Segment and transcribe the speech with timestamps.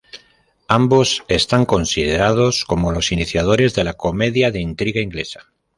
[0.67, 5.53] Ambos están considerados como los iniciadores de la comedia de intriga inglesa.